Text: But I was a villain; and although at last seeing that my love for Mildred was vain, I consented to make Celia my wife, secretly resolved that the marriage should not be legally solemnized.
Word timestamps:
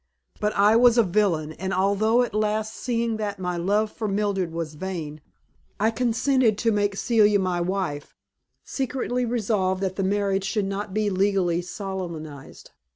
But 0.39 0.53
I 0.55 0.75
was 0.75 0.97
a 0.97 1.03
villain; 1.03 1.53
and 1.53 1.71
although 1.75 2.23
at 2.23 2.33
last 2.33 2.73
seeing 2.73 3.17
that 3.17 3.37
my 3.37 3.55
love 3.55 3.91
for 3.91 4.07
Mildred 4.07 4.51
was 4.51 4.73
vain, 4.73 5.21
I 5.79 5.91
consented 5.91 6.57
to 6.57 6.71
make 6.71 6.95
Celia 6.95 7.37
my 7.37 7.61
wife, 7.61 8.15
secretly 8.63 9.25
resolved 9.25 9.79
that 9.83 9.97
the 9.97 10.03
marriage 10.03 10.43
should 10.45 10.65
not 10.65 10.91
be 10.95 11.11
legally 11.11 11.61
solemnized. 11.61 12.71